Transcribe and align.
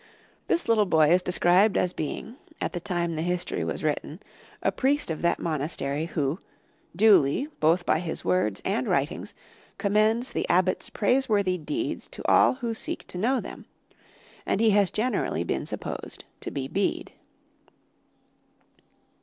This 0.47 0.67
little 0.67 0.87
boy 0.87 1.11
is 1.11 1.21
described 1.21 1.77
as 1.77 1.93
being, 1.93 2.37
at 2.59 2.73
the 2.73 2.79
time 2.79 3.15
the 3.15 3.21
History 3.21 3.63
was 3.63 3.83
written, 3.83 4.19
a 4.63 4.71
priest 4.71 5.11
of 5.11 5.21
that 5.21 5.37
monastery 5.37 6.05
who 6.05 6.39
"duly, 6.95 7.47
both 7.59 7.85
by 7.85 7.99
his 7.99 8.25
words 8.25 8.63
and 8.65 8.87
writings, 8.87 9.35
commends 9.77 10.31
the 10.31 10.49
Abbot's 10.49 10.89
praiseworthy 10.89 11.59
deeds 11.59 12.07
to 12.13 12.25
all 12.27 12.55
who 12.55 12.73
seek 12.73 13.05
to 13.09 13.19
know 13.19 13.39
them," 13.39 13.67
and 14.43 14.59
he 14.59 14.71
has 14.71 14.89
generally 14.89 15.43
been 15.43 15.67
supposed 15.67 16.25
to 16.39 16.49
be 16.49 16.67
Bede. 16.67 17.13